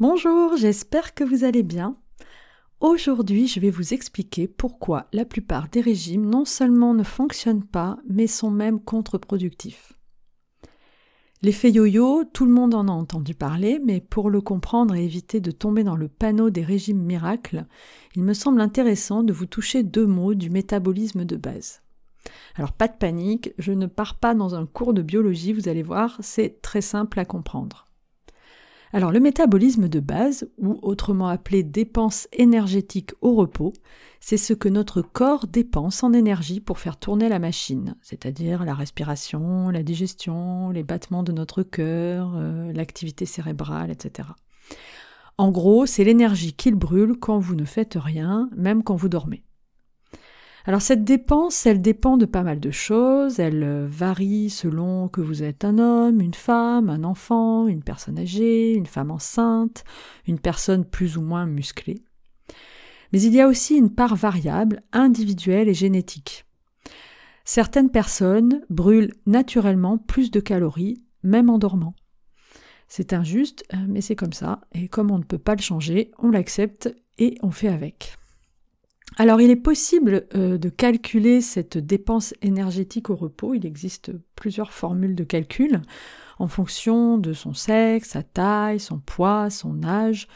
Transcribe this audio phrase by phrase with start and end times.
[0.00, 1.94] Bonjour, j'espère que vous allez bien.
[2.80, 7.98] Aujourd'hui, je vais vous expliquer pourquoi la plupart des régimes non seulement ne fonctionnent pas,
[8.08, 9.92] mais sont même contre-productifs.
[11.42, 15.38] L'effet yo-yo, tout le monde en a entendu parler, mais pour le comprendre et éviter
[15.38, 17.66] de tomber dans le panneau des régimes miracles,
[18.16, 21.82] il me semble intéressant de vous toucher deux mots du métabolisme de base.
[22.54, 25.82] Alors pas de panique, je ne pars pas dans un cours de biologie, vous allez
[25.82, 27.89] voir, c'est très simple à comprendre.
[28.92, 33.72] Alors le métabolisme de base, ou autrement appelé dépense énergétique au repos,
[34.18, 38.74] c'est ce que notre corps dépense en énergie pour faire tourner la machine, c'est-à-dire la
[38.74, 44.28] respiration, la digestion, les battements de notre cœur, euh, l'activité cérébrale, etc.
[45.38, 49.44] En gros, c'est l'énergie qu'il brûle quand vous ne faites rien, même quand vous dormez.
[50.66, 55.22] Alors cette dépense, elle dépend de pas mal de choses, elle euh, varie selon que
[55.22, 59.84] vous êtes un homme, une femme, un enfant, une personne âgée, une femme enceinte,
[60.26, 62.02] une personne plus ou moins musclée.
[63.12, 66.44] Mais il y a aussi une part variable, individuelle et génétique.
[67.46, 71.94] Certaines personnes brûlent naturellement plus de calories, même en dormant.
[72.86, 76.10] C'est injuste, euh, mais c'est comme ça, et comme on ne peut pas le changer,
[76.18, 78.19] on l'accepte et on fait avec.
[79.20, 84.72] Alors il est possible euh, de calculer cette dépense énergétique au repos, il existe plusieurs
[84.72, 85.82] formules de calcul
[86.38, 90.26] en fonction de son sexe, sa taille, son poids, son âge.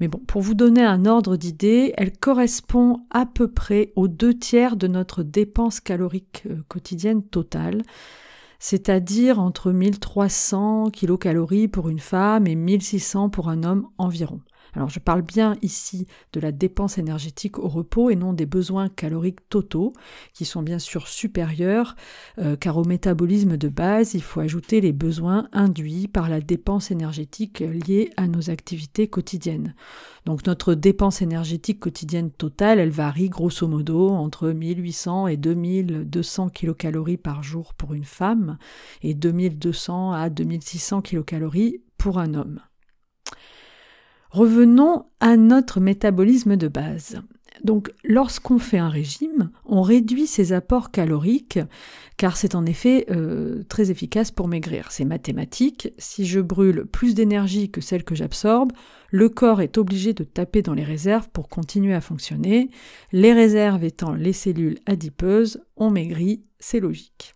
[0.00, 4.32] Mais bon, pour vous donner un ordre d'idée, elle correspond à peu près aux deux
[4.32, 7.82] tiers de notre dépense calorique euh, quotidienne totale,
[8.58, 14.40] c'est-à-dire entre 1300 kcal pour une femme et 1600 pour un homme environ.
[14.74, 18.88] Alors je parle bien ici de la dépense énergétique au repos et non des besoins
[18.88, 19.92] caloriques totaux,
[20.32, 21.94] qui sont bien sûr supérieurs,
[22.38, 26.90] euh, car au métabolisme de base, il faut ajouter les besoins induits par la dépense
[26.90, 29.74] énergétique liée à nos activités quotidiennes.
[30.24, 37.16] Donc notre dépense énergétique quotidienne totale, elle varie grosso modo entre 1800 et 2200 kilocalories
[37.18, 38.56] par jour pour une femme
[39.02, 42.60] et 2200 à 2600 kilocalories pour un homme.
[44.32, 47.20] Revenons à notre métabolisme de base.
[47.64, 51.58] Donc lorsqu'on fait un régime, on réduit ses apports caloriques
[52.16, 54.90] car c'est en effet euh, très efficace pour maigrir.
[54.90, 58.72] C'est mathématique, si je brûle plus d'énergie que celle que j'absorbe,
[59.10, 62.70] le corps est obligé de taper dans les réserves pour continuer à fonctionner.
[63.12, 67.34] Les réserves étant les cellules adipeuses, on maigrit, c'est logique.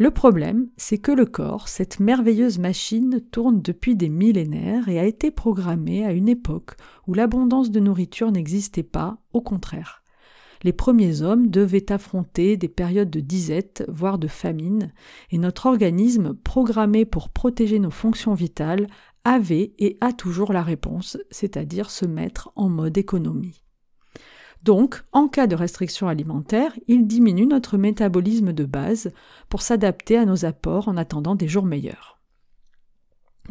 [0.00, 5.04] Le problème, c'est que le corps, cette merveilleuse machine, tourne depuis des millénaires et a
[5.04, 6.76] été programmé à une époque
[7.08, 10.04] où l'abondance de nourriture n'existait pas, au contraire.
[10.62, 14.92] Les premiers hommes devaient affronter des périodes de disette, voire de famine,
[15.32, 18.86] et notre organisme, programmé pour protéger nos fonctions vitales,
[19.24, 23.64] avait et a toujours la réponse, c'est-à-dire se mettre en mode économie.
[24.62, 29.12] Donc, en cas de restriction alimentaire, il diminue notre métabolisme de base
[29.48, 32.18] pour s'adapter à nos apports en attendant des jours meilleurs.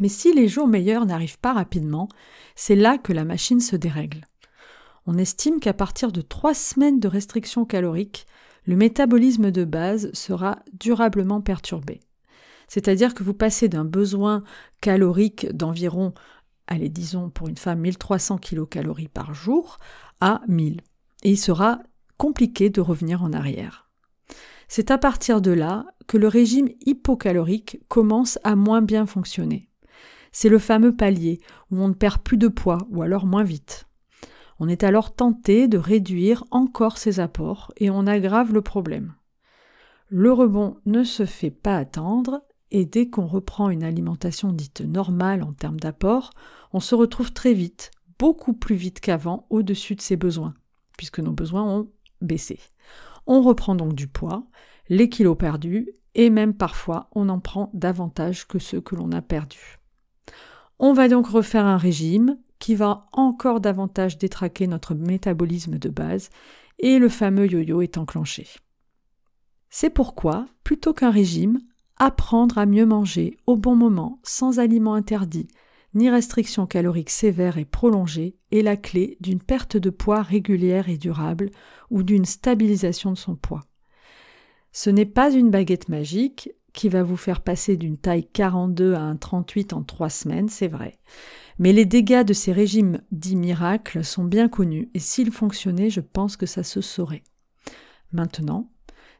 [0.00, 2.08] Mais si les jours meilleurs n'arrivent pas rapidement,
[2.54, 4.26] c'est là que la machine se dérègle.
[5.06, 8.26] On estime qu'à partir de trois semaines de restriction calorique,
[8.64, 12.00] le métabolisme de base sera durablement perturbé.
[12.68, 14.44] C'est-à-dire que vous passez d'un besoin
[14.82, 16.12] calorique d'environ,
[16.66, 19.78] allez disons pour une femme 1300 kilocalories par jour,
[20.20, 20.82] à 1000
[21.22, 21.80] et il sera
[22.16, 23.88] compliqué de revenir en arrière.
[24.68, 29.68] C'est à partir de là que le régime hypocalorique commence à moins bien fonctionner.
[30.30, 31.40] C'est le fameux palier
[31.70, 33.86] où on ne perd plus de poids ou alors moins vite.
[34.60, 39.14] On est alors tenté de réduire encore ses apports et on aggrave le problème.
[40.08, 45.42] Le rebond ne se fait pas attendre et dès qu'on reprend une alimentation dite normale
[45.42, 46.30] en termes d'apport,
[46.72, 50.54] on se retrouve très vite, beaucoup plus vite qu'avant, au-dessus de ses besoins
[50.98, 51.88] puisque nos besoins ont
[52.20, 52.60] baissé.
[53.26, 54.44] On reprend donc du poids,
[54.90, 59.22] les kilos perdus, et même parfois on en prend davantage que ceux que l'on a
[59.22, 59.78] perdus.
[60.78, 66.28] On va donc refaire un régime qui va encore davantage détraquer notre métabolisme de base,
[66.78, 68.46] et le fameux yo-yo est enclenché.
[69.70, 71.60] C'est pourquoi, plutôt qu'un régime,
[71.96, 75.48] apprendre à mieux manger au bon moment, sans aliments interdits,
[75.98, 80.96] ni restriction calorique sévère et prolongée est la clé d'une perte de poids régulière et
[80.96, 81.50] durable
[81.90, 83.64] ou d'une stabilisation de son poids.
[84.72, 89.00] Ce n'est pas une baguette magique qui va vous faire passer d'une taille 42 à
[89.00, 90.98] un 38 en trois semaines, c'est vrai.
[91.58, 96.00] Mais les dégâts de ces régimes dits miracles sont bien connus et s'ils fonctionnaient, je
[96.00, 97.24] pense que ça se saurait.
[98.12, 98.70] Maintenant,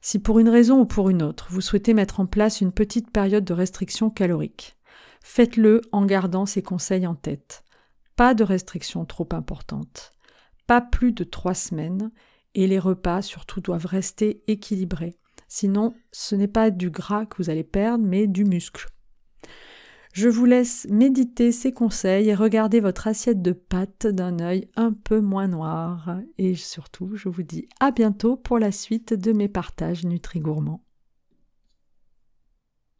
[0.00, 3.10] si pour une raison ou pour une autre, vous souhaitez mettre en place une petite
[3.10, 4.77] période de restriction calorique,
[5.22, 7.64] Faites-le en gardant ces conseils en tête.
[8.16, 10.12] Pas de restrictions trop importantes.
[10.66, 12.10] Pas plus de trois semaines.
[12.54, 15.16] Et les repas, surtout, doivent rester équilibrés.
[15.48, 18.88] Sinon, ce n'est pas du gras que vous allez perdre, mais du muscle.
[20.12, 24.92] Je vous laisse méditer ces conseils et regarder votre assiette de pâtes d'un œil un
[24.92, 26.18] peu moins noir.
[26.38, 30.82] Et surtout, je vous dis à bientôt pour la suite de mes partages Nutri-Gourmands.